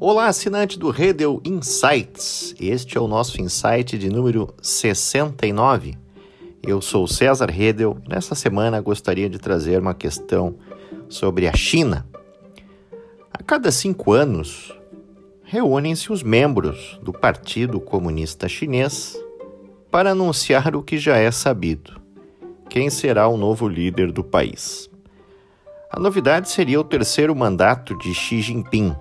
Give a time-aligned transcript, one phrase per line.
[0.00, 2.54] Olá, assinante do Redel Insights.
[2.60, 5.98] Este é o nosso insight de número 69.
[6.62, 7.98] Eu sou César Redel.
[8.08, 10.54] Nessa semana gostaria de trazer uma questão
[11.08, 12.06] sobre a China.
[13.32, 14.72] A cada cinco anos,
[15.42, 19.18] reúnem-se os membros do Partido Comunista Chinês
[19.90, 22.00] para anunciar o que já é sabido:
[22.70, 24.88] quem será o novo líder do país.
[25.90, 28.94] A novidade seria o terceiro mandato de Xi Jinping,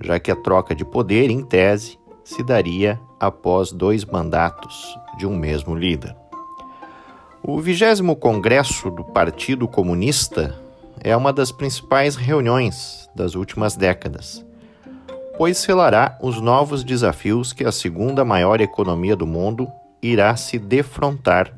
[0.00, 5.36] já que a troca de poder, em tese, se daria após dois mandatos de um
[5.36, 6.16] mesmo líder.
[7.42, 10.58] O vigésimo Congresso do Partido Comunista
[11.02, 14.44] é uma das principais reuniões das últimas décadas,
[15.36, 19.66] pois selará os novos desafios que a segunda maior economia do mundo
[20.02, 21.54] irá se defrontar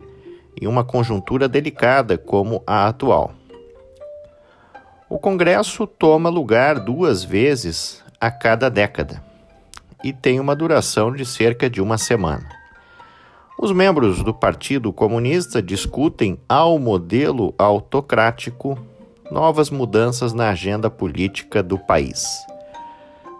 [0.61, 3.33] em uma conjuntura delicada como a atual.
[5.09, 9.21] O Congresso toma lugar duas vezes a cada década
[10.05, 12.49] e tem uma duração de cerca de uma semana.
[13.59, 18.79] Os membros do Partido Comunista discutem, ao modelo autocrático,
[19.29, 22.25] novas mudanças na agenda política do país.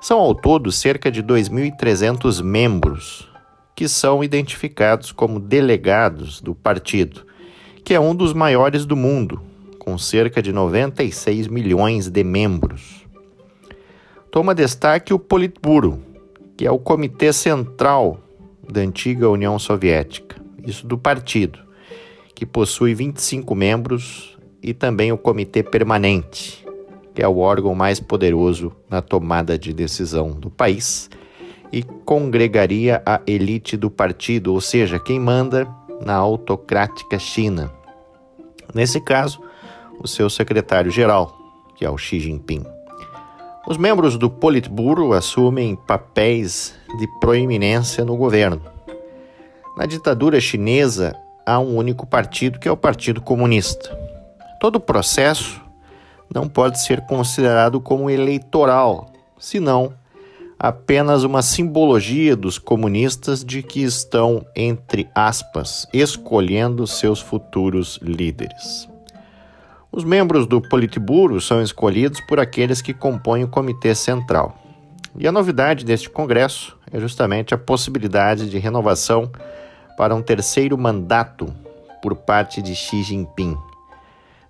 [0.01, 3.31] São ao todo cerca de 2.300 membros,
[3.77, 7.25] que são identificados como delegados do partido,
[7.85, 9.41] que é um dos maiores do mundo,
[9.79, 13.02] com cerca de 96 milhões de membros.
[14.33, 16.03] Toma destaque o Politburo,
[16.57, 18.19] que é o comitê central
[18.67, 21.59] da antiga União Soviética, isso do partido,
[22.35, 26.67] que possui 25 membros, e também o comitê permanente,
[27.15, 31.11] que é o órgão mais poderoso na tomada de decisão do país
[31.71, 35.69] e congregaria a elite do partido, ou seja, quem manda
[36.07, 37.71] na autocrática China.
[38.75, 39.43] Nesse caso,
[40.01, 41.37] o seu secretário-geral,
[41.77, 42.65] que é o Xi Jinping.
[43.65, 48.61] Os membros do Politburo assumem papéis de proeminência no governo.
[49.77, 51.15] Na ditadura chinesa,
[51.47, 53.97] há um único partido, que é o Partido Comunista.
[54.61, 55.63] Todo o processo
[56.35, 59.07] não pode ser considerado como eleitoral,
[59.39, 59.93] senão
[60.59, 68.92] apenas uma simbologia dos comunistas de que estão, entre aspas, escolhendo seus futuros líderes.
[69.95, 74.57] Os membros do Politburo são escolhidos por aqueles que compõem o Comitê Central.
[75.19, 79.31] E a novidade deste Congresso é justamente a possibilidade de renovação
[79.99, 81.53] para um terceiro mandato
[82.01, 83.55] por parte de Xi Jinping,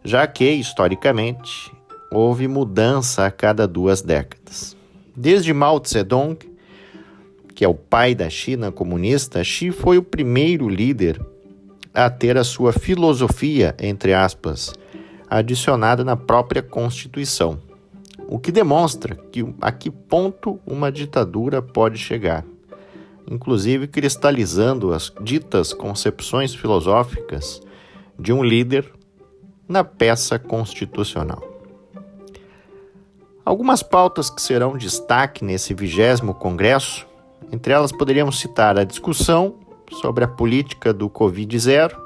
[0.04, 1.72] já que, historicamente,
[2.12, 4.76] houve mudança a cada duas décadas.
[5.16, 6.38] Desde Mao Zedong,
[7.52, 11.20] que é o pai da China comunista, Xi foi o primeiro líder
[11.92, 14.72] a ter a sua filosofia, entre aspas,
[15.38, 17.58] adicionada na própria Constituição,
[18.28, 22.44] o que demonstra que a que ponto uma ditadura pode chegar,
[23.26, 27.62] inclusive cristalizando as ditas concepções filosóficas
[28.18, 28.92] de um líder
[29.66, 31.42] na peça constitucional.
[33.42, 37.06] Algumas pautas que serão destaque nesse vigésimo congresso,
[37.50, 39.54] entre elas poderíamos citar a discussão
[39.92, 42.01] sobre a política do Covid-0,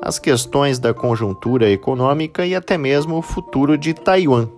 [0.00, 4.48] as questões da conjuntura econômica e até mesmo o futuro de Taiwan.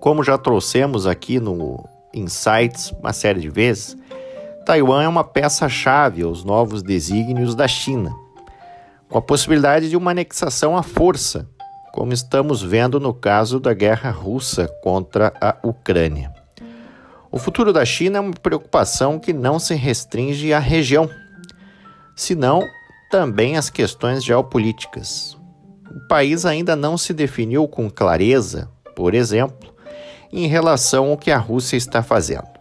[0.00, 3.96] Como já trouxemos aqui no Insights uma série de vezes,
[4.66, 8.14] Taiwan é uma peça-chave aos novos desígnios da China,
[9.08, 11.48] com a possibilidade de uma anexação à força,
[11.92, 16.32] como estamos vendo no caso da guerra russa contra a Ucrânia.
[17.30, 21.08] O futuro da China é uma preocupação que não se restringe à região,
[22.16, 22.62] senão
[23.10, 25.36] também as questões geopolíticas.
[25.94, 29.72] O país ainda não se definiu com clareza, por exemplo,
[30.32, 32.54] em relação ao que a Rússia está fazendo.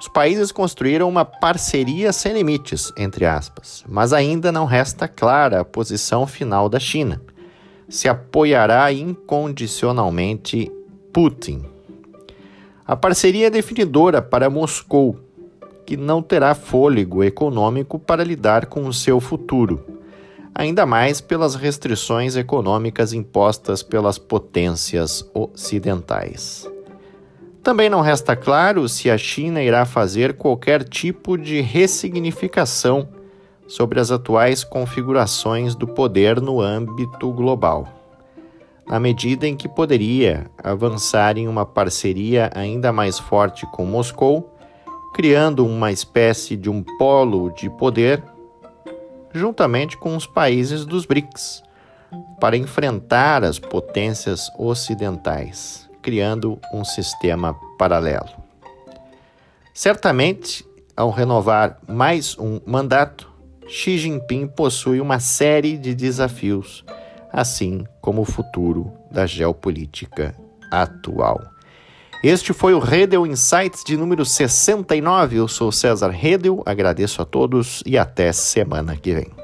[0.00, 5.64] Os países construíram uma parceria sem limites, entre aspas, mas ainda não resta clara a
[5.64, 7.20] posição final da China.
[7.88, 10.72] Se apoiará incondicionalmente
[11.12, 11.64] Putin.
[12.84, 15.20] A parceria é definidora para Moscou,
[15.92, 19.84] que não terá fôlego econômico para lidar com o seu futuro,
[20.54, 26.66] ainda mais pelas restrições econômicas impostas pelas potências ocidentais.
[27.62, 33.06] Também não resta claro se a China irá fazer qualquer tipo de ressignificação
[33.68, 37.86] sobre as atuais configurações do poder no âmbito global,
[38.88, 44.51] na medida em que poderia avançar em uma parceria ainda mais forte com Moscou
[45.12, 48.22] criando uma espécie de um polo de poder,
[49.32, 51.62] juntamente com os países dos BRICS,
[52.40, 58.30] para enfrentar as potências ocidentais, criando um sistema paralelo.
[59.74, 60.66] Certamente,
[60.96, 63.30] ao renovar mais um mandato,
[63.68, 66.84] Xi Jinping possui uma série de desafios,
[67.32, 70.34] assim como o futuro da geopolítica
[70.70, 71.51] atual.
[72.22, 75.38] Este foi o Redel Insights de número 69.
[75.38, 79.41] Eu sou César Redel, agradeço a todos e até semana que vem.